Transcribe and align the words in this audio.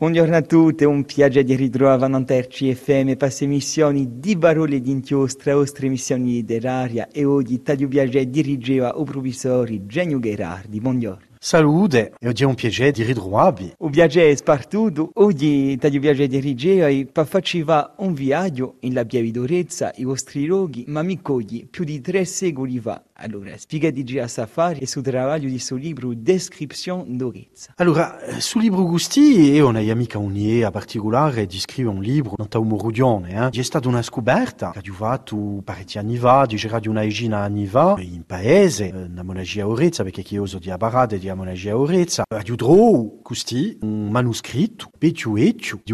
Buongiorno 0.00 0.36
a 0.36 0.42
tutti, 0.42 0.84
un 0.84 1.04
piacere 1.04 1.42
di 1.42 1.56
ritrovare 1.56 2.04
a 2.04 2.24
FM 2.72 3.14
per 3.14 3.34
emissioni 3.40 4.20
di 4.20 4.38
parole 4.38 4.80
di 4.80 4.92
inchiostra, 4.92 5.56
vostre 5.56 5.86
emissioni 5.86 6.36
letterarie 6.36 7.08
e 7.10 7.24
oggi 7.24 7.62
taglio 7.62 7.88
piacere 7.88 8.30
dirigeva 8.30 8.94
il 8.96 9.02
professore 9.02 9.86
Genio 9.86 10.20
Gherardi. 10.20 10.78
Buongiorno. 10.78 11.27
Salute, 11.40 12.14
e 12.18 12.26
oggi 12.26 12.42
è 12.42 12.46
un 12.46 12.56
piacere 12.56 12.90
di 12.90 13.04
ritrovarvi. 13.04 13.74
Un 13.78 13.90
piacere 13.90 14.34
spartuto, 14.34 15.10
oggi 15.14 15.76
taglio 15.76 16.00
piacere 16.00 16.26
di 16.26 16.40
dirigere 16.40 17.06
per 17.06 17.28
farci 17.28 17.64
un 17.64 18.12
viaggio 18.12 18.74
in 18.80 18.92
la 18.92 19.04
Biavidorezza, 19.04 19.92
i 19.96 20.04
vostri 20.04 20.46
luoghi, 20.46 20.84
ma 20.88 21.02
mi 21.02 21.22
cogli 21.22 21.64
più 21.68 21.84
di 21.84 22.00
tre 22.00 22.24
secoli 22.24 22.80
fa 22.80 23.04
allora, 23.20 23.56
spiegati 23.56 24.18
a 24.20 24.28
Safari 24.28 24.78
e 24.78 24.86
sul 24.86 25.02
lavoro 25.04 25.38
di 25.38 25.58
suo 25.58 25.74
libro 25.74 26.12
Description 26.14 27.16
d'Orezza. 27.16 27.72
Allora, 27.74 28.20
eh, 28.20 28.40
sul 28.40 28.62
libro 28.62 28.84
Gusti 28.84 29.20
io 29.20 29.66
una 29.66 29.80
amica 29.80 30.18
unie 30.18 30.70
particolare 30.70 31.46
di 31.46 31.58
scrivere 31.58 31.96
un 31.96 32.02
libro 32.02 32.34
non 32.36 32.46
umorodione, 32.52 33.50
eh. 33.50 33.62
Stata 33.64 33.88
una 33.88 34.02
scoperta 34.02 34.70
che 34.70 34.88
ho 34.88 34.94
fatto 34.94 35.60
parecchi 35.64 35.98
anni 35.98 36.16
fa, 36.16 36.46
di 36.46 36.56
di 36.56 36.88
una 36.88 37.02
egina 37.02 37.38
anni 37.38 37.66
fa, 37.66 37.96
in 37.98 38.22
paese, 38.24 38.86
eh, 38.86 39.08
na 39.08 39.24
monagia 39.24 39.66
Orezza, 39.66 40.04
perché 40.04 40.22
chi 40.22 40.36
uso 40.36 40.58
di 40.58 40.70
Abarade 40.70 41.18
di 41.18 41.27
monagia 41.34 41.76
Orezza, 41.76 42.22
ho 42.28 42.54
trovato 42.54 43.18
Gusti 43.22 43.78
un 43.82 44.08
manoscritto, 44.08 44.90
vecchio 44.98 45.32
vecchio, 45.32 45.80
di 45.84 45.92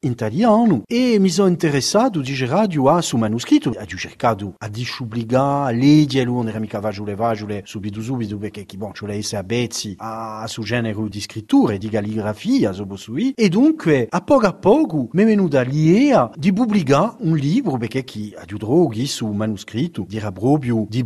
in 0.00 0.12
italiano, 0.12 0.82
e 0.86 1.18
mi 1.18 1.28
sono 1.28 1.48
interessato 1.48 2.20
di 2.20 2.34
a 2.88 3.02
su 3.02 3.16
manoscritto, 3.16 3.70
ho 3.70 3.84
a 4.58 4.68
lui 6.24 6.34
non 6.34 6.48
era 6.48 6.58
mica 6.58 6.80
perché 8.38 8.64
chi 8.64 8.76
bon 8.76 8.92
a, 9.96 10.42
a 10.42 10.46
su 10.46 10.62
genere 10.62 10.94
di 11.08 11.20
scrittura 11.20 11.74
di 11.78 11.88
calligrafia 11.88 12.72
sui 12.96 13.32
e 13.34 13.48
dunque 13.48 14.06
a 14.08 14.20
poco 14.22 14.46
a 14.46 14.54
poco 14.54 15.08
di 16.36 16.52
un 17.20 17.36
libro 17.36 17.76
perché 17.76 18.04
chi 18.04 18.34
su 19.06 19.26
manoscritto 19.26 20.04
dirà 20.08 20.32
proprio 20.32 20.86
di 20.88 21.02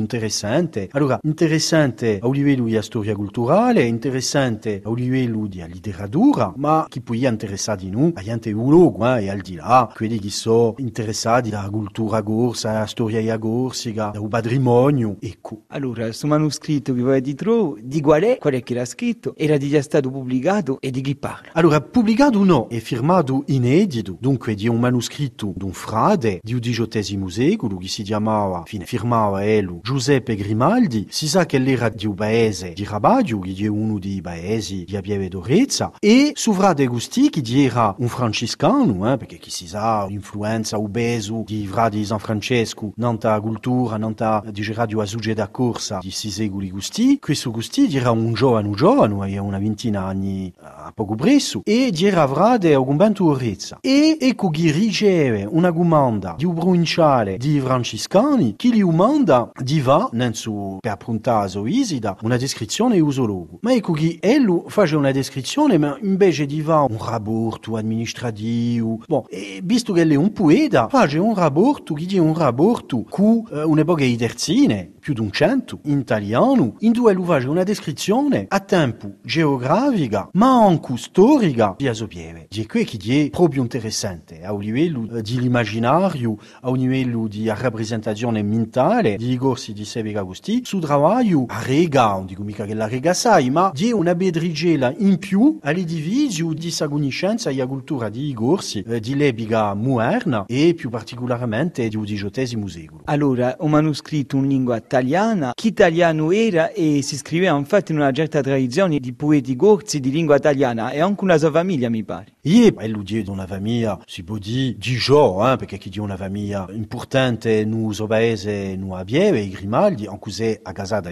interessante. 0.00 0.88
Allora 0.92 1.18
interessante 1.22 2.18
a 2.22 2.30
livello 2.30 2.64
di 2.64 2.78
storia 2.82 3.14
culturale 3.14 3.84
interessante 3.84 4.82
a 4.84 4.92
livello 4.94 5.46
di 5.46 5.58
letteratura 5.58 6.52
ma 6.56 6.86
chi 6.88 7.00
poi 7.00 7.24
è 7.24 7.28
interessato 7.28 7.84
in 7.84 7.92
noi 7.92 8.12
a 8.14 8.22
gente 8.22 8.50
ulogo 8.52 9.16
eh, 9.16 9.24
e 9.24 9.30
al 9.30 9.40
di 9.40 9.54
là 9.54 9.90
quelli 9.94 10.18
che 10.18 10.30
sono 10.30 10.74
interessati 10.78 11.50
alla 11.50 11.68
cultura 11.70 12.20
gorsa 12.20 12.70
alla 12.70 12.86
storia 12.86 13.20
Gorsica, 13.36 14.12
un 14.14 14.28
patrimonio, 14.28 15.16
ecco. 15.20 15.62
Allora, 15.68 16.04
questo 16.04 16.26
manoscritto 16.26 16.94
che 16.94 17.00
voi 17.00 17.20
dietro, 17.20 17.76
di 17.80 18.00
qual 18.00 18.22
è, 18.22 18.38
qual 18.38 18.54
è 18.54 18.62
che 18.62 18.74
l'ha 18.74 18.84
scritto, 18.84 19.34
era 19.36 19.56
già 19.56 19.82
stato 19.82 20.10
pubblicato 20.10 20.78
e 20.80 20.90
di 20.90 21.00
chi 21.00 21.16
parla? 21.16 21.50
Allora, 21.52 21.80
pubblicato 21.80 22.42
no, 22.44 22.66
è 22.68 22.78
firmato 22.78 23.44
inedito, 23.46 24.16
dunque 24.18 24.54
di 24.54 24.68
un 24.68 24.78
manoscritto 24.78 25.52
di 25.54 25.64
un 25.64 25.72
frate 25.72 26.40
di 26.42 26.58
XVIII 26.58 27.30
secolo 27.30 27.76
che 27.76 27.88
si 27.88 28.02
chiamava, 28.02 28.62
fine, 28.66 28.84
firmava 28.84 29.44
Elo, 29.44 29.80
Giuseppe 29.82 30.34
Grimaldi, 30.34 31.06
si 31.10 31.28
sa 31.28 31.44
che 31.44 31.62
era 31.62 31.88
di 31.88 32.06
un 32.06 32.14
paese 32.14 32.72
di 32.72 32.86
Rabadio, 32.88 33.40
che 33.40 33.54
è 33.58 33.66
uno 33.66 33.98
dei 33.98 34.20
paesi 34.20 34.84
di 34.84 34.96
Apieve 34.96 35.28
d'Orezza, 35.28 35.92
e 35.98 36.32
suo 36.34 36.52
frate 36.52 36.86
Gusti, 36.86 37.30
che 37.30 37.42
era 37.64 37.94
un 37.98 38.08
francescano, 38.08 39.12
eh, 39.12 39.16
perché 39.16 39.38
chi 39.38 39.50
si 39.50 39.66
sa, 39.66 40.06
l'influenza 40.06 40.78
obeso 40.78 41.42
di 41.44 41.66
frati 41.66 41.98
di 41.98 42.04
San 42.04 42.20
Francesco, 42.20 42.92
nanta 42.96 43.38
cultura, 43.40 43.96
nanta 43.96 44.42
dice 44.50 44.72
radio 44.72 45.00
a 45.00 45.06
suge 45.06 45.34
da 45.34 45.48
corsa 45.48 45.98
di 46.00 46.10
si 46.10 46.30
secoli 46.30 46.70
gusti. 46.70 47.18
Questo 47.18 47.50
gusti 47.50 47.94
era 47.94 48.12
un 48.12 48.32
giovane, 48.32 48.70
giovane, 48.70 49.38
una 49.38 49.58
ventina 49.58 50.04
anni 50.04 50.52
a 50.60 50.92
poco 50.94 51.16
presso, 51.16 51.62
e 51.64 51.92
era 52.00 52.24
vrade 52.26 52.72
a 52.74 52.78
un 52.78 52.96
bento 52.96 53.26
orrezza. 53.26 53.78
E 53.80 54.16
ecco 54.20 54.48
che 54.50 54.70
riceve 54.70 55.44
una 55.44 55.70
domanda 55.70 56.34
di 56.36 56.44
un 56.44 56.54
provinciale 56.54 57.36
di 57.36 57.58
francescani 57.60 58.54
che 58.56 58.68
gli 58.68 58.82
manda 58.82 59.50
di 59.60 59.80
va, 59.80 60.08
non 60.12 60.34
su 60.34 60.78
per 60.80 60.98
appuntaso 61.00 61.66
isida, 61.66 62.18
una 62.22 62.36
descrizione 62.36 63.00
usologo. 63.00 63.58
Ma 63.62 63.72
ecco 63.72 63.92
che 63.94 64.18
ello 64.20 64.64
fa 64.68 64.86
una 64.94 65.10
descrizione, 65.10 65.78
ma 65.78 65.96
invece 66.02 66.44
di 66.44 66.60
va 66.60 66.82
un 66.82 66.98
rapporto 66.98 67.76
amministrativo, 67.76 69.02
bon, 69.06 69.22
e 69.28 69.60
visto 69.64 69.94
che 69.94 70.02
è 70.02 70.14
un 70.14 70.32
poeta, 70.32 70.88
fa 70.88 71.08
un 71.14 71.34
rapporto 71.34 71.94
che 71.94 72.06
è 72.10 72.18
un 72.18 72.34
rapporto 72.34 73.02
cu 73.08 73.46
uh, 73.48 73.70
un'epoca 73.70 74.04
di 74.04 74.16
terzine, 74.16 74.92
più 75.00 75.14
di 75.14 75.20
un 75.20 75.30
cento, 75.30 75.80
in 75.84 76.00
italiano, 76.00 76.74
in 76.80 76.92
due 76.92 77.14
l'uvage 77.14 77.48
una 77.48 77.62
descrizione 77.62 78.44
a 78.48 78.60
tempo 78.60 79.14
geografica, 79.22 80.28
ma 80.32 80.64
anche 80.64 80.96
storica 80.96 81.74
di 81.78 81.88
Asopieve. 81.88 82.46
Di 82.50 82.66
qui 82.66 82.84
che 82.84 83.24
è 83.24 83.30
proprio 83.30 83.62
interessante, 83.62 84.42
a 84.42 84.52
un 84.52 84.60
livello 84.60 85.00
uh, 85.00 85.20
di 85.20 85.40
l'immaginario, 85.40 86.36
a 86.60 86.68
un 86.68 86.76
livello 86.76 87.26
di 87.26 87.46
rappresentazione 87.48 88.42
mentale 88.42 89.16
di 89.16 89.36
corsi 89.36 89.72
di 89.72 89.84
Sevica 89.84 90.20
Agosti, 90.20 90.60
su 90.64 90.78
travaglio 90.90 91.44
a 91.46 91.62
rega, 91.62 92.08
non 92.08 92.26
dico 92.26 92.42
mica 92.42 92.64
che 92.64 92.74
la 92.74 92.88
rega 92.88 93.14
sai, 93.14 93.48
ma 93.48 93.70
di 93.72 93.92
una 93.92 94.16
bedrigela 94.16 94.92
in 94.98 95.18
più 95.18 95.60
all'edivisio 95.62 96.52
di 96.52 96.68
sa 96.72 96.88
conoscenza 96.88 97.48
e 97.48 97.64
cultura 97.64 98.08
di 98.08 98.32
corsi, 98.34 98.82
uh, 98.84 98.98
di 98.98 99.14
l'epica 99.14 99.72
moderna 99.74 100.46
e 100.48 100.74
più 100.74 100.90
particolarmente 100.90 101.86
di 101.86 101.96
diciottesimo 101.96 102.66
secolo. 102.66 103.02
Allora, 103.04 103.54
un 103.60 103.70
manoscritto 103.70 104.36
in 104.38 104.48
lingua 104.48 104.78
italiana, 104.78 105.52
chi 105.54 105.68
italiano 105.68 106.32
era 106.32 106.72
e 106.72 107.02
si 107.02 107.16
scriveva 107.16 107.56
infatti 107.56 107.92
in 107.92 107.98
una 107.98 108.10
certa 108.10 108.40
tradizione 108.40 108.98
di 108.98 109.12
poeti 109.12 109.54
gorsi 109.54 110.00
di 110.00 110.10
lingua 110.10 110.34
italiana 110.34 110.90
e 110.90 110.98
anche 110.98 111.22
una 111.22 111.38
sua 111.38 111.52
famiglia 111.52 111.88
mi 111.88 112.02
pare. 112.02 112.32
E 112.42 112.74
lui 112.88 113.04
di 113.04 113.22
una 113.28 113.46
famiglia, 113.46 114.00
si 114.06 114.24
può 114.24 114.38
dire, 114.38 114.74
di 114.76 114.96
gio, 114.96 115.52
eh, 115.52 115.56
perché 115.56 115.78
chi 115.78 115.90
di 115.90 115.98
una 116.00 116.16
famiglia 116.16 116.66
importante 116.72 117.64
nel 117.64 117.94
suo 117.94 118.06
paese, 118.06 118.74
non 118.76 118.96
abbiamo, 118.98 119.36
i 119.36 119.50
Grimaldi, 119.50 120.06
anche 120.06 120.30
se 120.30 120.58
a 120.60 120.72
Casada 120.80 121.10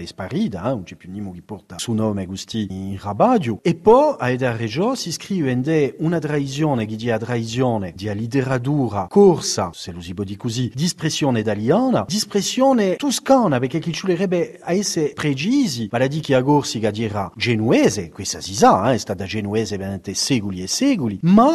non 0.71 0.81
c'è 0.81 0.95
più 0.95 1.11
nessuno 1.11 1.31
che 1.31 1.43
porta 1.43 1.77
suo 1.77 1.93
nome 1.93 2.25
gusti 2.25 2.65
in 2.71 2.97
Rabadio. 2.99 3.59
E 3.61 3.75
poi 3.75 4.15
a 4.17 4.31
Eder 4.31 4.55
Reggio 4.55 4.95
si 4.95 5.11
scrive 5.11 5.51
una 5.99 6.17
dire 10.23 10.37
così, 10.37 10.71
di 10.73 10.85
espressione 10.85 11.41
italiana, 11.41 12.05
di 12.07 12.15
espressione 12.15 12.95
toscana, 12.95 13.59
perché 13.59 13.77
chi 13.77 13.93
ci 13.93 14.07
a 14.59 14.73
essere 14.73 15.11
precisi, 15.13 15.87
ma 15.91 15.99
la 15.99 16.07
di 16.07 16.19
che 16.19 16.33
a 16.33 16.41
dirà 16.89 17.31
genuese, 17.35 18.09
questa 18.09 18.41
si 18.41 18.55
sa, 18.55 18.89
eh, 18.89 18.95
è 18.95 18.97
stata 18.97 19.25
genuese 19.25 19.77
veramente 19.77 20.15
secoli 20.15 20.63
e 20.63 20.67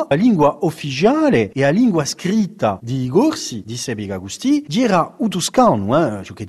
la 0.09 0.15
lingua 0.15 0.59
ufficiale 0.61 1.51
e 1.51 1.61
la 1.63 1.71
lingua 1.71 2.05
scritta 2.05 2.79
di 2.81 3.09
Gorsi, 3.09 3.65
di 3.67 3.77
Sebi 3.77 4.09
Agusti, 4.09 4.65
era 4.83 5.17
il 5.19 5.29
toscano, 5.29 6.21
eh, 6.21 6.23
ciò 6.23 6.33
che 6.33 6.45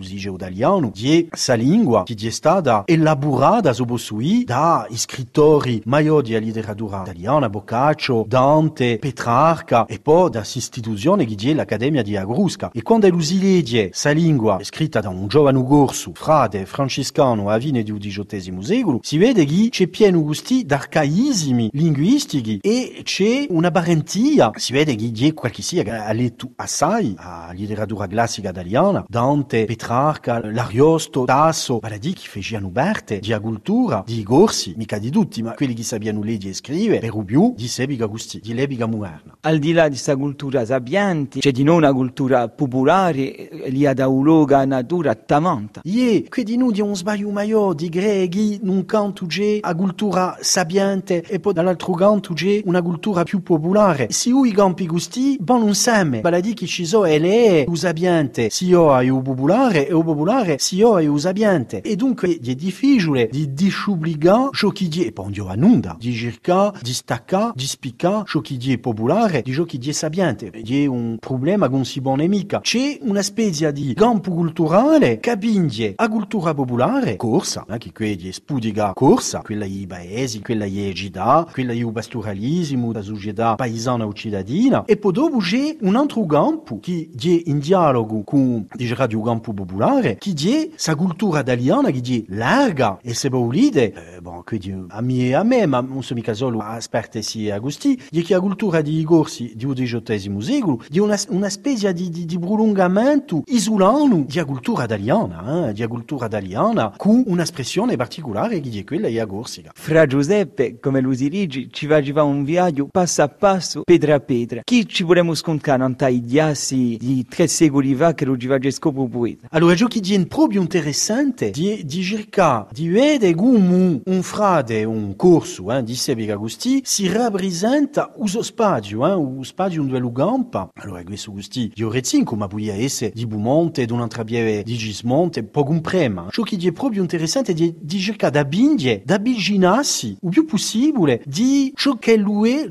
si 0.00 0.14
dice 0.14 0.30
italiano, 0.30 0.90
di 0.94 1.28
sa 1.32 1.54
lingua 1.54 2.02
che 2.04 2.14
è 2.14 2.30
stata 2.30 2.82
elaborata 2.86 3.72
su 3.72 3.84
sui 3.96 4.44
da 4.44 4.86
scrittori 4.94 5.82
maggiori 5.84 6.30
della 6.30 6.44
letteratura 6.44 7.02
italiana, 7.02 7.48
Boccaccio, 7.48 8.24
Dante, 8.26 8.98
Petrarca 8.98 9.86
e 9.86 9.98
poi 9.98 10.30
da 10.30 10.40
istituzione 10.40 11.24
che 11.24 11.36
è 11.50 11.54
l'Accademia 11.54 12.02
di 12.02 12.16
Agrusca. 12.16 12.70
E 12.72 12.82
quando 12.82 13.20
si 13.20 13.40
legge 13.40 13.90
sa 13.92 14.10
lingua 14.10 14.58
scritta 14.62 15.00
da 15.00 15.08
un 15.08 15.28
giovane 15.28 15.62
gorso, 15.62 16.12
frate 16.14 16.66
francescano 16.66 17.50
a 17.50 17.58
fine 17.58 17.82
del 17.82 17.98
XVIII 17.98 18.62
secolo, 18.62 18.98
si 19.02 19.18
vede 19.18 19.44
che 19.44 19.68
c'è 19.70 19.86
pieno 19.86 20.22
gusti 20.22 20.64
d'arcaismo 20.64 21.30
organismi 21.32 21.70
linguistici 21.72 22.58
e 22.62 23.00
c'è 23.02 23.46
una 23.48 23.70
parentia. 23.70 24.50
Si 24.54 24.72
vede 24.72 24.94
che 24.94 25.10
c'è 25.10 25.34
qualche 25.34 25.62
sia 25.62 26.06
ha 26.06 26.12
letto 26.12 26.50
assai 26.56 27.14
a 27.18 27.52
letteratura 27.54 28.06
classica 28.06 28.50
italiana, 28.50 29.04
Dante, 29.08 29.61
Petrarca, 29.64 30.40
L'Ariosto, 30.50 31.24
Tasso, 31.24 31.80
di 32.00 32.12
che 32.12 32.26
facevano 32.26 32.70
parte 32.70 33.18
di 33.18 33.34
cultura, 33.40 34.02
di 34.06 34.22
corsi, 34.22 34.74
mica 34.76 34.98
di 34.98 35.10
tutti, 35.10 35.42
ma 35.42 35.52
quelli 35.54 35.74
che 35.74 35.82
sapevano 35.82 36.22
leggere 36.22 36.52
e 36.52 36.54
scrivere, 36.54 36.98
per 37.00 37.24
più 37.24 37.54
di 37.56 37.68
Sebica 37.68 38.06
Gusti, 38.06 38.40
di 38.40 38.54
l'epica 38.54 38.86
moderna. 38.86 39.36
Al 39.40 39.58
di 39.58 39.72
là 39.72 39.84
di 39.84 39.90
questa 39.90 40.16
cultura 40.16 40.64
sapiente, 40.64 41.40
c'è 41.40 41.50
di 41.50 41.62
noi 41.62 41.76
una 41.76 41.92
cultura 41.92 42.48
popolare, 42.48 43.50
lì 43.66 43.88
da 43.92 44.08
un 44.08 44.24
luogo 44.24 44.64
natura 44.64 45.14
tamanta. 45.14 45.80
Yeah, 45.84 46.22
qui 46.28 46.44
di 46.44 46.56
noi 46.56 46.72
di 46.72 46.80
un 46.80 46.94
sbaglio 46.96 47.30
maggiore, 47.30 47.74
di 47.74 47.88
greci, 47.88 48.60
non 48.62 48.84
canto 48.84 49.26
c'è 49.26 49.58
a 49.60 49.74
cultura 49.74 50.36
sapiente, 50.40 51.22
e 51.22 51.40
poi 51.40 51.52
dall'altro 51.52 51.92
canto 51.94 52.34
c'è 52.34 52.62
una 52.64 52.82
cultura 52.82 53.22
più 53.22 53.42
popolare. 53.42 54.08
Se 54.10 54.30
i 54.30 54.52
campi 54.52 54.86
gusti, 54.86 55.36
bon 55.40 55.66
insieme, 55.66 56.20
baladi 56.20 56.54
che 56.54 56.66
ci 56.66 56.84
sono 56.84 57.04
e 57.04 57.18
lei 57.18 57.64
usabiente, 57.68 58.50
si 58.50 58.66
io 58.66 58.92
hai 58.92 59.08
un 59.08 59.22
popolare 59.52 59.86
e 59.86 59.92
un 59.92 60.04
popolare 60.04 60.56
si 60.58 60.76
io 60.76 60.94
hai 60.94 61.06
usabiente. 61.06 61.82
E 61.82 61.96
dunque 61.96 62.38
è 62.42 62.54
difficile 62.54 63.28
di 63.30 63.52
disciubligare 63.52 64.48
ciò 64.52 64.70
che 64.70 64.88
è, 65.06 65.12
poi 65.12 65.32
a 65.46 65.54
nunda, 65.54 65.96
di 65.98 66.14
cercare, 66.14 66.78
di 66.80 66.92
staccare, 66.92 67.52
di 67.54 67.66
spiccare 67.66 68.24
ciò 68.26 68.40
che 68.40 68.58
è 68.66 68.78
popolare 68.78 69.42
di 69.42 69.52
ciò 69.52 69.64
che 69.64 69.78
è 69.78 69.92
sabiente. 69.92 70.50
È 70.50 70.86
un 70.86 71.16
problema 71.18 71.68
con 71.68 71.84
si 71.84 72.00
buona 72.00 72.26
mica. 72.26 72.60
C'è 72.60 72.98
una 73.02 73.22
specie 73.22 73.72
di 73.72 73.94
campo 73.94 74.32
culturale 74.32 75.18
che 75.18 75.30
abinge 75.30 75.92
a 75.96 76.08
cultura 76.08 76.54
popolare, 76.54 77.16
corsa, 77.16 77.66
eh, 77.68 77.78
che 77.78 77.92
quindi 77.92 78.32
spudiga 78.32 78.92
corsa, 78.94 79.40
quella 79.42 79.64
i 79.64 79.86
paesi, 79.86 80.40
quella 80.40 80.64
i 80.64 80.88
egida, 80.88 81.46
quella 81.52 81.72
i 81.72 81.84
pastoralismo, 81.92 82.92
la 82.92 83.02
società 83.02 83.54
paesana 83.56 84.06
o 84.06 84.12
cittadina, 84.12 84.84
e 84.86 84.96
poi 84.96 85.12
dopo 85.12 85.38
c'è 85.38 85.76
un 85.80 85.96
altro 85.96 86.24
campo 86.24 86.78
che 86.80 87.10
è 87.14 87.42
in 87.50 87.58
dialogo 87.58 88.22
con 88.24 88.66
il 88.76 88.94
radio 88.94 89.20
popolare, 89.50 90.16
che 90.18 90.32
è 90.32 90.68
sa 90.76 90.94
cultura 90.94 91.40
italiana 91.40 91.90
che 91.90 92.00
è 92.00 92.32
larga 92.34 92.98
e 93.02 93.14
se 93.14 93.28
volete, 93.28 94.14
eh, 94.16 94.20
bon, 94.20 94.42
quindi 94.44 94.84
a 94.88 95.00
me 95.00 95.26
e 95.26 95.34
a 95.34 95.42
me, 95.42 95.66
ma 95.66 95.80
non 95.80 96.02
sono 96.02 96.20
mica 96.20 96.34
solo 96.34 96.62
esperti 96.76 97.22
sì 97.22 97.50
Agusti, 97.50 98.00
è 98.10 98.22
che 98.22 98.34
la 98.34 98.40
cultura 98.40 98.80
di 98.80 99.02
corsi 99.04 99.52
di 99.54 99.66
XVIII 99.66 100.40
secolo 100.40 100.82
è 100.90 100.98
una, 100.98 101.18
una 101.28 101.48
specie 101.48 101.92
di, 101.92 102.10
di, 102.10 102.24
di 102.24 102.38
prolungamento 102.38 103.42
isolano 103.46 104.24
della 104.28 104.44
cultura 104.44 104.84
italiana, 104.84 105.68
eh, 105.68 105.72
della 105.72 105.88
cultura 105.88 106.26
italiana, 106.26 106.94
con 106.96 107.22
un'espressione 107.26 107.96
particolare 107.96 108.60
che 108.60 108.78
è 108.78 108.84
quella 108.84 109.08
della 109.08 109.26
corsica. 109.26 109.70
Fra 109.74 110.06
Giuseppe, 110.06 110.78
come 110.78 111.00
lui 111.00 111.16
si 111.16 111.28
dice, 111.28 111.68
ci 111.70 111.86
faceva 111.86 112.22
un 112.22 112.44
viaggio 112.44 112.88
passo 112.90 113.22
a 113.22 113.28
passo, 113.28 113.82
pedra 113.84 114.16
a 114.16 114.20
pedra. 114.20 114.60
Chi 114.64 114.86
ci 114.86 115.02
vorremmo 115.02 115.34
scontare 115.34 115.84
in 115.84 115.96
tai 115.96 116.20
diassi 116.20 116.96
di 117.00 117.24
tre 117.28 117.46
secoli 117.46 117.94
fa 117.94 118.14
che 118.14 118.24
lo 118.24 118.36
ci 118.36 118.46
faceva 118.46 118.70
scopo 118.70 119.08
poeta? 119.36 119.54
Allora, 119.54 119.74
ciò 119.74 119.86
che 119.86 120.00
è 120.00 120.26
proprio 120.26 120.60
interessante 120.60 121.50
di, 121.50 121.82
di 121.84 122.02
cercare 122.02 122.66
di 122.72 122.88
vedere 122.88 123.34
come 123.34 124.00
un 124.04 124.22
frate, 124.22 124.84
un 124.84 125.16
corso 125.16 125.72
eh, 125.72 125.82
di 125.82 125.94
Sebica 125.94 126.34
Agusti 126.34 126.80
si 126.84 127.08
rappresenta 127.08 128.12
uso 128.16 128.42
spazio, 128.42 129.06
eh, 129.06 129.10
lo 129.10 129.42
spazio 129.42 129.82
dove 129.82 129.98
lo 129.98 130.12
campa. 130.12 130.70
Allora, 130.74 131.02
questo 131.04 131.30
Agusti, 131.30 131.70
io 131.74 131.90
rezinco, 131.90 132.36
ma 132.36 132.46
poi 132.46 132.68
essere 132.68 133.12
di 133.14 133.26
Bumonte, 133.26 133.84
di 133.84 133.92
un'altra 133.92 134.24
pieve 134.24 134.62
di 134.62 134.76
Gismonte, 134.76 135.42
un 135.72 135.80
prema. 135.80 136.28
Ciò 136.30 136.42
che 136.42 136.56
è 136.56 136.72
proprio 136.72 137.02
interessante 137.02 137.52
è 137.52 137.54
di 137.54 137.98
cercare 137.98 138.32
da 138.32 138.44
bindie, 138.44 139.02
da 139.04 139.14
avvicinarsi, 139.16 140.16
il 140.20 140.28
più 140.28 140.44
possibile, 140.44 141.22
di 141.26 141.72
ciò 141.74 141.96
che 141.96 142.16
lui 142.16 142.66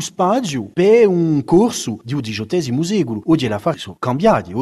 spazio 0.00 0.70
un 1.04 1.44
corso 1.44 2.00
di 2.02 2.14
XVIII 2.14 2.72
le 3.48 3.54
affari 3.54 3.78
sono 3.78 3.96
cambiati, 3.98 4.52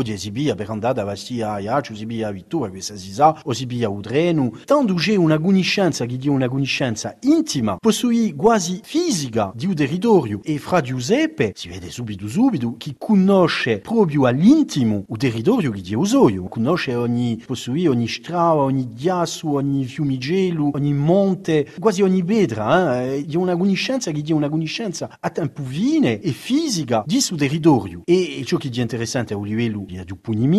andare 0.76 1.00
a 1.00 1.04
Bastia 1.04 1.52
a 1.52 1.60
Iaccio, 1.60 1.94
si 1.94 2.04
via 2.04 2.28
a 2.28 2.30
Vittoria, 2.30 2.70
questa 2.70 2.96
si 2.96 3.12
sa, 3.12 3.40
o 3.42 3.52
si 3.52 3.66
via 3.66 3.86
a 3.86 3.90
Udreno. 3.90 4.52
Tanto 4.64 4.94
c'è 4.94 5.16
una 5.16 5.38
conoscenza 5.38 6.04
che 6.06 6.18
è 6.22 6.28
una 6.28 6.48
conoscenza 6.48 7.16
intima, 7.20 7.76
possiede 7.78 8.34
quasi 8.34 8.80
fisica 8.82 9.52
di 9.54 9.66
un 9.66 9.74
territorio. 9.74 10.40
E 10.42 10.58
fra 10.58 10.80
Giuseppe 10.80 11.52
si 11.54 11.68
vede 11.68 11.90
subito 11.90 12.28
subito 12.28 12.74
che 12.76 12.94
conosce 12.98 13.78
proprio 13.78 14.26
all'intimo 14.26 15.04
il 15.08 15.16
territorio 15.16 15.70
che 15.70 15.82
è 15.88 15.94
usoio. 15.94 16.44
Conosce 16.44 16.94
ogni, 16.94 17.42
possiede 17.44 17.88
ogni 17.88 18.08
strada, 18.08 18.60
ogni 18.60 18.88
ghiaccio, 18.92 19.52
ogni 19.52 19.84
fiumigelo, 19.84 20.70
ogni 20.74 20.92
monte, 20.92 21.68
quasi 21.78 22.02
ogni 22.02 22.22
pedra. 22.24 23.02
Eh? 23.02 23.26
È 23.26 23.36
una 23.36 23.56
conoscenza 23.56 24.10
che 24.10 24.22
è 24.26 24.32
una 24.32 24.48
conoscenza 24.48 25.16
a 25.18 25.30
tempo 25.30 25.62
vine 25.62 26.20
e 26.20 26.30
fisica 26.30 27.02
di 27.06 27.20
suo 27.20 27.36
territorio. 27.36 28.02
E 28.04 28.42
ciò 28.44 28.56
che 28.56 28.70
è 28.72 28.80
interessante 28.80 29.34
a 29.34 29.36
un 29.36 29.46
livello 29.46 29.84
di 29.86 29.98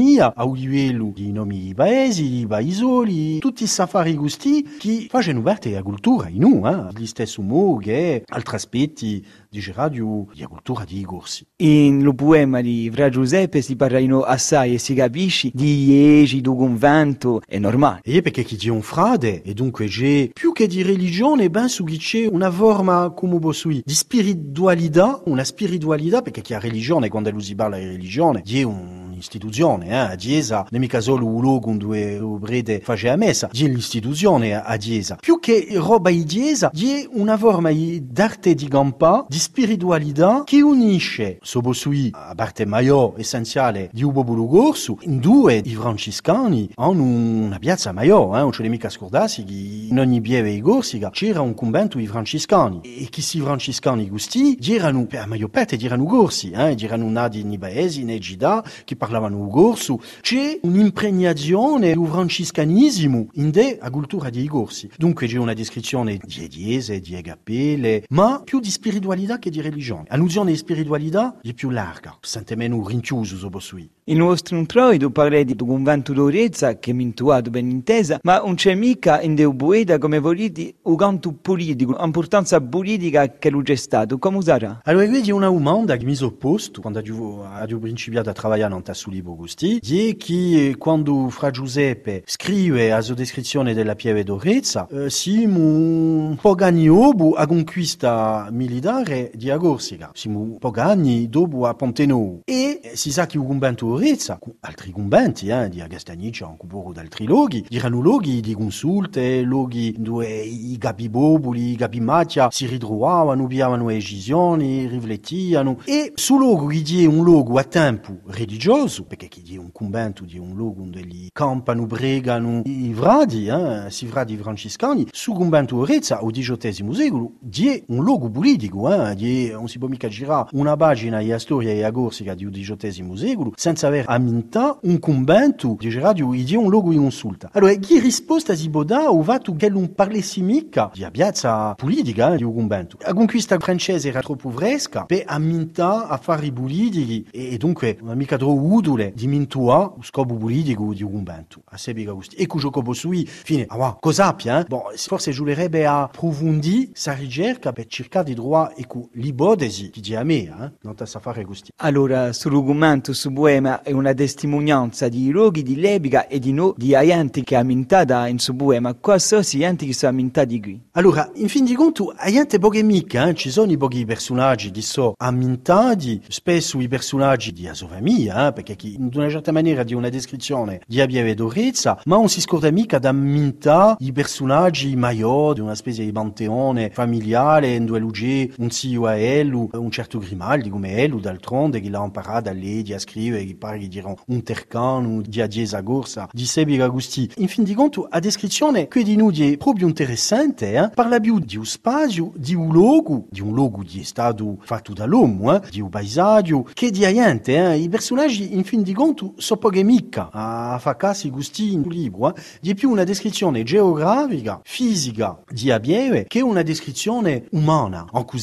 punimia, 0.07 0.33
a 0.33 0.49
livello 0.53 1.11
di 1.13 1.31
nomi 1.31 1.59
di 1.59 1.73
paesi, 1.73 2.29
di 2.29 2.47
paesoli, 2.47 3.39
tutti 3.39 3.63
i 3.63 3.67
safari 3.67 4.15
gusti 4.15 4.63
che 4.77 5.07
fanno 5.09 5.41
parte 5.41 5.69
della 5.69 5.83
cultura 5.83 6.29
in 6.29 6.39
noi, 6.39 6.71
eh? 6.71 6.99
gli 6.99 7.05
stessi 7.05 7.39
umori 7.39 7.85
che 7.85 8.23
altri 8.25 8.55
aspetti 8.55 9.25
di 9.49 9.71
radio, 9.73 10.25
di 10.33 10.43
cultura 10.43 10.85
di 10.85 11.03
corsi. 11.03 11.45
In 11.57 12.03
lo 12.03 12.13
poema 12.13 12.61
di 12.61 12.89
Fra 12.91 13.09
Giuseppe 13.09 13.61
si 13.61 13.75
parlano 13.75 14.21
assai 14.21 14.75
e 14.75 14.77
si 14.77 14.93
capisce 14.93 15.49
di 15.53 15.85
iesi, 15.85 16.41
di 16.41 16.47
convento, 16.47 17.41
è 17.45 17.57
normale. 17.59 18.01
E 18.03 18.21
perché 18.21 18.43
chi 18.43 18.67
è 18.67 18.71
un 18.71 18.81
frate, 18.81 19.41
e 19.41 19.53
dunque 19.53 19.87
c'è 19.87 20.29
più 20.31 20.51
che 20.53 20.67
di 20.67 20.83
religione, 20.83 21.49
ben 21.49 21.67
su 21.67 21.83
che 21.83 21.97
c'è 21.97 22.27
una 22.27 22.51
forma, 22.51 23.11
come 23.15 23.39
posso 23.39 23.67
dire, 23.67 23.81
di 23.85 23.93
spiritualità, 23.93 25.21
una 25.25 25.43
spiritualità, 25.43 26.21
perché 26.21 26.41
chi 26.41 26.53
ha 26.53 26.59
religione, 26.59 27.09
quando 27.09 27.29
lui 27.31 27.41
si 27.41 27.55
parla 27.55 27.77
di 27.77 27.85
religione, 27.85 28.43
è 28.45 28.63
un 28.63 29.06
un'istituzione, 29.17 30.11
eh? 30.11 30.15
Chiesa 30.15 30.57
non 30.57 30.67
è 30.71 30.77
mica 30.77 31.01
solo 31.01 31.25
un 31.25 31.41
luogo 31.41 31.71
dove 31.73 32.13
il 32.13 32.37
prete 32.39 32.79
faceva 32.81 33.15
messa, 33.15 33.49
è 33.49 33.63
l'istituzione 33.63 34.55
a 34.55 34.75
Chiesa. 34.77 35.17
Più 35.19 35.39
che 35.39 35.67
roba 35.73 36.09
di 36.09 36.23
Chiesa, 36.23 36.69
è 36.71 37.07
una 37.11 37.37
forma 37.37 37.71
d'arte 37.71 38.53
di 38.53 38.67
campa, 38.67 39.25
di 39.27 39.39
spiritualità 39.39 40.43
che 40.45 40.61
unisce, 40.61 41.39
soprattutto 41.41 41.65
a 42.13 42.33
parte 42.35 42.65
maggiore 42.65 43.19
essenziale 43.21 43.89
di 43.91 44.03
un 44.03 44.13
popolo 44.13 44.45
corso, 44.45 44.97
in 45.01 45.19
due 45.19 45.61
i 45.63 45.73
francescani 45.73 46.69
hanno 46.75 47.03
una 47.03 47.59
piazza 47.59 47.91
maggiore, 47.91 48.37
eh? 48.37 48.41
non 48.41 48.51
c'è 48.51 48.67
mica 48.67 48.89
scordarsi 48.89 49.43
che 49.43 49.87
in 49.89 49.99
ogni 49.99 50.21
pieve 50.21 50.53
di 50.53 50.61
Corsica 50.61 51.09
c'era 51.09 51.41
un 51.41 51.53
convento 51.53 51.97
di 51.97 52.07
francescani 52.07 52.81
e 52.83 53.07
che 53.09 53.21
si 53.21 53.39
francescani 53.39 54.07
gusti 54.07 54.57
erano, 54.69 55.05
per 55.05 55.21
la 55.21 55.25
maggior 55.25 55.49
parte 55.49 55.77
erano 55.81 56.05
corsi, 56.05 56.51
eh? 56.51 56.75
erano 56.79 57.09
nati 57.09 57.39
in 57.39 57.57
paesi, 57.57 58.01
in 58.01 58.09
Egida, 58.11 58.63
che 58.83 58.95
parlavano 59.07 59.37
ugorsu, 59.37 59.97
c'è 60.19 60.59
un'impregnazione 60.61 61.93
del 61.93 62.07
francescanismo 62.07 63.27
in 63.35 63.51
de 63.51 63.77
a 63.79 63.89
cultura 63.89 64.29
di 64.29 64.45
corsi. 64.47 64.89
Dunque 64.97 65.27
c'è 65.27 65.37
una 65.37 65.53
descrizione 65.53 66.19
di 66.21 66.47
chiese, 66.49 66.99
di 66.99 67.19
cappelle, 67.21 68.03
ma 68.09 68.41
più 68.43 68.59
di 68.59 68.69
spiritualità 68.69 69.39
che 69.39 69.49
di 69.49 69.61
religione. 69.61 70.05
Nozione 70.17 70.51
di 70.51 70.57
spiritualità 70.57 71.37
è 71.41 71.53
più 71.53 71.69
larga, 71.69 72.17
sente 72.19 72.55
meno 72.55 72.85
rinchiuso 72.85 73.37
sopra 73.37 73.61
sui. 73.61 73.89
Il 74.05 74.17
nostro 74.17 74.57
introito 74.57 75.09
parla 75.09 75.43
di 75.43 75.55
un 75.57 75.67
convento 75.67 76.11
d'Orezza 76.11 76.79
che 76.79 76.91
mi 76.91 77.03
intuato 77.03 77.49
ben 77.49 77.69
intesa, 77.69 78.19
ma 78.23 78.39
non 78.39 78.55
c'è 78.55 78.73
mica 78.73 79.21
in 79.21 79.35
Deu 79.35 79.53
Boeda 79.53 79.99
come 79.99 80.19
volete 80.19 80.75
un 80.81 80.95
canto 80.95 81.33
politico, 81.33 81.95
l'importanza 81.97 82.59
politica 82.59 83.37
che 83.37 83.49
lo 83.49 83.61
c'è 83.61 83.75
stato, 83.75 84.17
come 84.17 84.41
sarà? 84.41 84.81
Allora, 84.83 85.07
c'è 85.07 85.31
una 85.31 85.47
domanda 85.47 85.95
che 85.95 86.05
mi 86.05 86.15
sono 86.15 86.31
posto 86.31 86.81
quando 86.81 86.99
ho 86.99 87.79
principiato 87.79 88.29
a 88.29 88.33
lavorare 88.33 88.73
in 88.73 88.93
su 88.93 88.96
libro 89.05 89.35
Gusti, 89.35 89.79
è 89.79 90.15
che 90.17 90.75
quando 90.77 91.29
Fra 91.29 91.51
Giuseppe 91.51 92.23
scrive 92.25 92.89
la 92.89 93.01
sua 93.01 93.15
descrizione 93.15 93.73
della 93.73 93.95
pieve 93.95 94.23
d'Orezza, 94.23 94.87
eh, 94.89 95.09
siamo 95.09 95.59
un 95.59 96.37
po' 96.39 96.55
gagnobu 96.55 97.33
a 97.35 97.45
conquista 97.45 98.47
militare 98.51 99.31
di 99.35 99.49
Agorsica, 99.49 100.11
siamo 100.13 100.39
un 100.39 100.57
po' 100.57 100.71
gagni 100.71 101.29
dopo 101.29 101.65
a 101.67 101.73
Pontenou. 101.73 102.41
E 102.45 102.91
si 102.93 103.11
sa 103.11 103.25
che 103.25 103.37
un 103.37 103.47
convento 103.47 103.87
d'Orezza, 103.87 104.37
con 104.39 104.55
altri 104.61 104.91
conventi, 104.91 105.47
eh, 105.47 105.69
di 105.69 105.81
Agastanicia, 105.81 106.47
un 106.47 106.67
po' 106.67 106.91
di 106.93 106.99
altri 106.99 107.25
luoghi, 107.25 107.65
erano 107.69 107.99
luoghi 107.99 108.41
di 108.41 108.53
consulte, 108.53 109.41
luoghi 109.41 109.93
dove 109.97 110.27
i 110.27 110.77
capi 110.77 111.09
bobuli, 111.09 111.71
i 111.71 111.75
capi 111.75 111.99
macchia 111.99 112.49
si 112.51 112.65
ritrovavano, 112.65 113.45
avevano 113.45 113.87
decisioni, 113.87 114.87
riflettivano, 114.87 115.79
e 115.85 116.11
sul 116.15 116.39
luogo 116.39 116.67
che 116.67 116.83
è 117.01 117.05
un 117.05 117.23
luogo 117.23 117.57
a 117.57 117.63
tempo 117.63 118.17
religioso, 118.27 118.86
perché 119.05 119.27
chi 119.27 119.55
è 119.55 119.57
un 119.57 119.71
convento 119.71 120.23
di 120.23 120.37
un 120.37 120.55
luogo 120.55 120.83
dove 120.83 121.05
gli 121.05 121.27
campano, 121.31 121.85
pregano 121.85 122.61
i 122.65 122.93
vradi, 122.93 123.47
eh, 123.47 123.89
si 123.89 124.05
vradi 124.05 124.37
francescani, 124.37 125.07
su 125.11 125.33
convento 125.33 125.75
d'Orezza, 125.75 126.19
al 126.19 126.31
XVIII 126.31 126.93
secolo, 126.93 127.31
è 127.51 127.83
un 127.87 128.03
luogo 128.03 128.29
politico, 128.29 128.91
eh, 128.91 129.49
non 129.51 129.67
si 129.67 129.77
può 129.77 129.87
mica 129.87 130.07
girare 130.07 130.49
una 130.53 130.75
pagina 130.75 131.19
di 131.21 131.33
storia 131.37 131.71
e 131.71 131.83
a 131.83 131.91
Corsica 131.91 132.33
di 132.33 132.49
XVIII 132.49 133.17
secolo 133.17 133.51
senza 133.55 133.87
aver 133.87 134.05
amminta 134.07 134.77
un 134.83 134.99
convento 134.99 135.75
di 135.79 135.91
radio 135.99 136.31
di 136.31 136.55
un 136.55 136.69
luogo 136.69 136.91
in 136.91 136.99
consulta. 136.99 137.49
Allora, 137.53 137.73
chi 137.73 137.99
risposta 137.99 138.55
si 138.55 138.69
può 138.69 138.83
dare 138.83 139.07
o 139.07 139.21
fatto 139.23 139.55
che 139.55 139.69
non 139.69 139.93
parlessi 139.93 140.41
mica 140.41 140.91
di 140.93 141.05
piazza 141.11 141.73
politica 141.75 142.33
eh, 142.33 142.37
di 142.37 142.43
un 142.43 142.53
convento. 142.53 142.97
La 143.01 143.13
conquista 143.13 143.57
francese 143.59 144.09
era 144.09 144.21
troppo 144.21 144.49
fresca 144.49 145.05
per 145.05 145.23
amminta 145.25 146.07
affari 146.07 146.51
politici 146.51 147.25
e, 147.31 147.53
e 147.53 147.57
dunque 147.57 147.97
non 148.01 148.11
è 148.11 148.15
mica 148.15 148.37
troppo 148.37 148.59
utile 148.77 149.11
di 149.15 149.27
mintua 149.27 149.93
lo 149.95 150.03
scopo 150.03 150.35
politico 150.35 150.93
di 150.93 151.03
un 151.03 151.11
convento. 151.11 151.61
A 151.65 151.77
sebica 151.77 152.11
gusti. 152.11 152.35
E 152.35 152.47
cujo 152.47 152.69
copo 152.69 152.93
sui, 152.93 153.25
fine, 153.25 153.65
ah, 153.67 153.97
cosa 153.99 154.27
abbia, 154.27 154.61
eh? 154.61 154.65
Bon, 154.65 154.81
forse 154.95 155.31
giulerebbe 155.31 155.85
a 155.85 156.03
approfondire 156.03 156.89
sa 156.93 157.13
ricerca 157.13 157.73
per 157.73 157.87
cercare 157.87 158.25
di 158.25 158.35
trovare 158.35 158.75
ecco, 158.77 159.09
l'ipotesi 159.13 159.89
che 159.89 160.15
a 160.15 160.23
me, 160.23 160.43
eh? 160.43 160.71
non 160.81 160.95
ta 160.95 161.05
sa 161.05 161.19
fare 161.19 161.43
gusti. 161.43 161.71
Allora, 161.77 162.33
sull'argomento 162.33 163.13
su 163.13 163.31
poema 163.33 163.81
è 163.81 163.91
una 163.91 164.13
testimonianza 164.13 165.07
di 165.09 165.29
luoghi 165.29 165.63
di 165.63 165.75
Lebica 165.75 166.27
e 166.27 166.39
di 166.39 166.53
no 166.53 166.73
di 166.77 166.89
gente 166.89 167.43
che 167.43 167.55
ha 167.55 167.63
mintata 167.63 168.27
in 168.27 168.39
su 168.39 168.55
poema. 168.55 168.93
Qua 168.93 169.17
so 169.17 169.41
si 169.41 169.59
gente 169.59 169.85
che 169.85 169.93
sono 169.93 170.13
mintati 170.13 170.61
qui. 170.61 170.81
Allora, 170.91 171.29
in 171.35 171.47
fin 171.47 171.65
di 171.65 171.73
conto, 171.73 172.13
a 172.15 172.29
gente 172.29 172.59
poche 172.59 172.83
mica, 172.83 173.27
eh? 173.27 173.33
ci 173.33 173.49
sono 173.49 173.71
i 173.71 173.77
pochi 173.77 174.05
personaggi 174.05 174.71
che 174.71 174.81
sono 174.81 175.13
ammintati, 175.17 176.21
spesso 176.27 176.79
i 176.79 176.87
personaggi 176.87 177.51
di 177.51 177.69
famiglia, 177.87 178.47
eh? 178.47 178.53
perché 178.53 178.66
che 178.75 178.87
in 178.87 179.09
una 179.13 179.29
certa 179.29 179.51
maniera 179.51 179.83
di 179.83 179.93
una 179.93 180.09
descrizione 180.09 180.81
di 180.85 181.01
Abieve 181.01 181.33
d'Orezza, 181.33 182.01
ma 182.05 182.17
non 182.17 182.29
si 182.29 182.41
scorda 182.41 182.71
mica 182.71 182.99
da 182.99 183.11
minta 183.11 183.95
i 183.99 184.11
personaggi 184.11 184.95
maior 184.95 185.53
di 185.53 185.61
una 185.61 185.75
specie 185.75 186.03
di 186.03 186.11
panteone 186.11 186.89
familiare, 186.91 187.75
in 187.75 187.85
due 187.85 187.99
luce 187.99 188.51
un 188.57 188.69
zio 188.69 189.05
a 189.05 189.15
Elu, 189.15 189.69
un 189.73 189.91
certo 189.91 190.19
Grimaldi 190.19 190.69
come 190.69 190.97
Elu, 190.97 191.19
d'altronde, 191.19 191.79
che 191.79 191.89
l'ha 191.89 192.03
imparato 192.03 192.49
a 192.49 192.53
legge, 192.53 192.95
a 192.95 192.99
scrivere, 192.99 193.45
che 193.45 193.55
pare 193.55 193.79
che 193.79 193.87
dirà 193.87 194.13
un 194.25 194.43
tercano, 194.43 195.21
di 195.21 195.41
Adiesa 195.41 195.81
Gorsa, 195.81 196.29
di 196.31 196.45
Sebi 196.45 196.79
Agusti. 196.79 197.29
In 197.37 197.47
fin 197.47 197.63
di 197.63 197.73
conto, 197.73 198.07
a 198.09 198.19
descrizione 198.19 198.87
che 198.87 199.03
di 199.03 199.15
noi 199.15 199.53
è 199.53 199.57
proprio 199.57 199.87
interessante, 199.87 200.73
eh? 200.73 200.89
parla 200.93 201.19
più 201.19 201.39
di 201.39 201.57
un 201.57 201.65
spazio, 201.65 202.31
di 202.35 202.55
un 202.55 202.71
luogo, 202.71 203.25
di 203.29 203.41
un 203.41 203.53
luogo 203.53 203.83
di 203.83 204.03
stato 204.03 204.57
fatto 204.61 204.93
dall'uomo, 204.93 205.55
eh? 205.55 205.61
di 205.69 205.81
un 205.81 205.89
paesaggio, 205.89 206.67
che 206.73 206.91
di 206.91 207.05
niente, 207.11 207.55
eh? 207.55 207.77
i 207.77 207.89
personaggi 207.89 208.56
in 208.57 208.63
fin 208.63 208.81
di 208.81 208.93
conto 208.93 209.33
sono 209.37 209.59
poche 209.59 209.83
mica 209.83 210.29
a 210.31 210.77
fa 210.79 210.95
casi 210.95 211.29
gusti 211.29 211.73
in 211.73 211.83
libro, 211.87 212.35
eh? 212.35 212.41
di 212.59 212.73
più 212.73 212.89
una 212.89 213.03
descrizione 213.03 213.63
geografica, 213.63 214.59
fisica 214.63 215.39
di 215.47 215.69
Abieve 215.69 216.25
che 216.27 216.41
una 216.41 216.63
descrizione 216.63 217.45
umana, 217.51 218.07
in 218.13 218.25
cui 218.25 218.41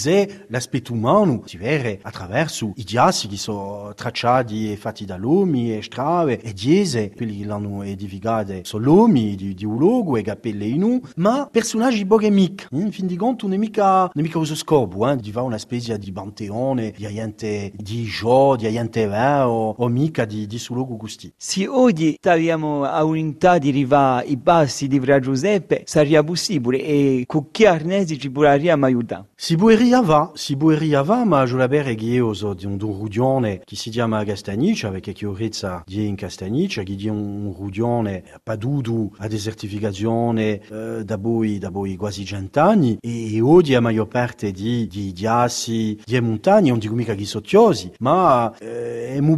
l'aspetto 0.48 0.92
umano? 0.92 1.42
Si 1.46 1.56
vede 1.56 1.98
attraverso 2.02 2.72
i 2.76 2.84
giassi 2.84 3.26
che 3.26 3.36
sono 3.36 3.92
tracciati 3.94 4.70
e 4.70 4.76
fatti 4.76 5.04
dall'uomo, 5.04 5.56
e 5.56 5.80
strave 5.82 6.40
e 6.40 6.52
diese, 6.52 7.10
quelli 7.10 7.38
che 7.38 7.46
l'hanno 7.46 7.82
edificati 7.82 8.60
sono 8.62 8.84
l'uomo 8.84 9.12
di, 9.14 9.54
di 9.54 9.64
un 9.64 9.76
luogo 9.76 10.16
e 10.16 10.22
capelle 10.22 10.64
in 10.64 10.82
un, 10.82 11.00
ma 11.16 11.48
personaggi 11.50 12.06
poche 12.06 12.30
mica, 12.30 12.68
in 12.72 12.92
fin 12.92 13.06
di 13.06 13.16
conto 13.16 13.46
non 13.46 13.56
è 13.56 13.58
mica, 13.58 14.02
non 14.02 14.12
è 14.14 14.20
mica 14.20 14.38
uso 14.38 14.54
scopo, 14.54 15.10
eh? 15.10 15.16
di 15.16 15.32
fare 15.32 15.46
una 15.46 15.58
specie 15.58 15.98
di 15.98 16.12
panteone, 16.12 16.92
di 16.96 17.06
gente 17.08 17.72
di 17.74 18.04
gio, 18.04 18.54
di 18.56 18.70
gente 18.70 19.06
vero, 19.06 19.74
o 19.76 19.88
mica 19.94 20.24
di, 20.24 20.46
di 20.46 20.58
suo 20.58 20.74
luogo 20.74 20.96
gusti. 20.96 21.32
Se 21.36 21.66
oggi 21.66 22.18
abbiamo 22.22 22.82
a 22.82 23.04
unità 23.04 23.58
di 23.58 23.68
arrivare 23.68 24.26
i 24.26 24.36
passi 24.36 24.88
di 24.88 24.98
Fra 24.98 25.20
Giuseppe, 25.20 25.82
sarebbe 25.86 26.24
possibile 26.24 26.82
e 26.82 27.24
con 27.26 27.50
che 27.50 27.66
arnesi 27.66 28.18
ci 28.18 28.30
potrebbe 28.30 28.70
aiutare? 28.70 29.28
Si 29.36 29.54
bueria 29.56 30.00
va, 30.00 30.32
si 30.34 30.56
bueria 30.56 31.02
va, 31.02 31.24
ma 31.24 31.44
je 31.44 31.56
la 31.56 31.68
bere 31.68 31.94
ghioso 31.94 32.54
di 32.54 32.66
un, 32.66 32.78
un 32.80 32.98
rudione 32.98 33.60
che 33.64 33.76
si 33.76 33.90
chiama 33.90 34.24
Castagnice, 34.24 34.86
avec 34.86 35.02
che 35.04 35.12
chiorezza 35.12 35.84
di 35.86 36.06
in 36.06 36.16
Castagnice, 36.16 36.82
che 36.82 36.94
di 36.94 37.08
un 37.08 37.54
rudione 37.56 38.24
padudu 38.42 39.12
a 39.18 39.28
desertificazione 39.28 40.60
eh, 40.60 41.04
da 41.04 41.16
voi, 41.18 41.58
da 41.58 41.70
voi 41.70 41.94
quasi 41.96 42.24
cent'anni, 42.24 42.96
e, 43.00 43.36
e 43.36 43.40
oggi 43.40 43.74
a 43.74 43.80
maggior 43.80 44.08
parte 44.08 44.50
di, 44.50 44.86
di, 44.86 45.12
di 45.12 45.26
assi, 45.26 46.00
di 46.04 46.20
montagne, 46.20 46.70
non 46.70 46.78
dico 46.78 46.94
mica 46.94 47.14
che 47.14 47.24
sottiosi, 47.24 47.92
ma 47.98 48.52
eh, 48.58 49.14
è 49.14 49.20
mu 49.20 49.36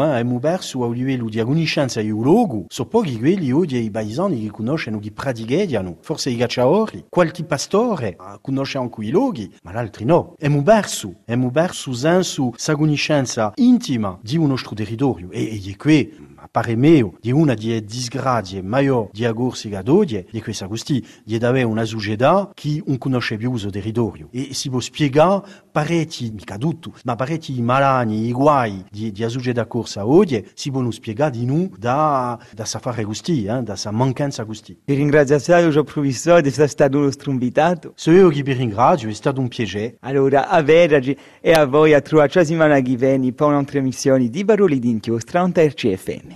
eh, 0.00 0.20
è 0.20 0.24
berso 0.24 0.84
a 0.84 0.92
livello 0.92 1.28
di 1.28 1.42
conoscenza 1.42 2.00
di 2.00 2.10
un 2.10 2.22
luogo, 2.22 2.64
so 2.68 2.86
pochi 2.86 3.18
quelli 3.18 3.50
oggi 3.52 3.82
i 3.82 3.90
paesani 3.90 4.40
che 4.40 4.50
conoscono, 4.50 4.98
che 4.98 5.12
praticano, 5.12 5.98
forse 6.00 6.30
i 6.30 6.36
gacciaori, 6.36 7.06
qualche 7.08 7.44
pastore 7.44 8.16
conosce 8.40 8.78
anche 8.78 9.04
i 9.04 9.10
luoghi, 9.10 9.52
ma 9.62 9.72
l'altri 9.72 10.04
no. 10.04 10.34
È 10.38 10.48
mu 10.48 10.62
berso, 10.62 11.16
è 11.24 11.34
berso 11.34 11.92
senso 11.92 12.52
sa 12.56 12.76
conoscenza 12.76 13.52
intima 13.56 14.18
di 14.22 14.36
un 14.36 14.48
nostro 14.48 14.74
territorio, 14.74 15.30
e, 15.30 15.60
e 15.64 15.76
qui 15.76 16.30
pare 16.50 16.76
mio, 16.76 17.16
di 17.20 17.30
una 17.30 17.54
di 17.54 17.82
disgrazie 17.84 18.62
maior 18.62 19.08
di 19.12 19.24
agursi 19.24 19.68
gadodie, 19.68 20.26
di 20.30 20.42
questa 20.42 20.66
gusti, 20.66 21.04
di 21.24 21.36
avere 21.36 21.64
una 21.64 21.84
società 21.84 22.50
che 22.54 22.82
non 22.84 22.98
conosce 22.98 23.36
più 23.36 23.54
il 23.54 23.70
territorio. 23.70 24.28
E 24.30 24.52
si 24.52 24.68
può 24.68 24.80
spiegare 24.80 25.42
parecchi, 25.72 26.30
mica 26.30 26.56
tutto, 26.56 26.92
ma 27.04 27.16
parecchi 27.16 27.60
malani, 27.60 28.26
i 28.26 28.32
guai 28.32 28.84
di, 28.90 29.10
di 29.10 29.28
società 29.28 29.66
corsa 29.66 30.06
oggi, 30.06 30.46
si 30.54 30.70
possono 30.70 30.90
spiegare 30.90 31.32
di 31.32 31.44
noi 31.44 31.70
da, 31.76 32.38
da 32.52 32.64
sa 32.64 32.78
fare 32.78 33.02
gusti, 33.02 33.44
eh, 33.46 33.62
da 33.62 33.74
sa 33.74 33.90
mancanza 33.90 34.44
gusti. 34.44 34.78
Vi 34.84 34.94
ringrazio 34.94 35.36
assai, 35.36 35.70
professore, 35.84 36.42
di 36.42 36.48
essere 36.48 36.68
stato 36.68 36.98
nostro 36.98 37.30
invitato. 37.30 37.92
So 37.96 38.10
io 38.10 38.28
che 38.28 38.42
vi 38.42 38.52
ringrazio, 38.52 39.08
è 39.08 39.12
stato 39.12 39.40
un 39.40 39.48
piacere. 39.48 39.96
Allora, 40.00 40.48
a 40.48 40.62
veragi 40.62 41.16
e 41.40 41.52
a 41.52 41.64
voi 41.64 41.94
a 41.94 42.00
trovare 42.00 42.30
la 42.34 42.44
settimana 42.44 42.80
che 42.80 42.96
viene 42.96 43.32
per 43.32 43.46
un'altra 43.46 43.78
emissione 43.78 44.28
di 44.28 44.44
Parole 44.44 44.78
d'inchiostro 44.78 45.30
30 45.32 45.62
RCFM. 45.62 46.28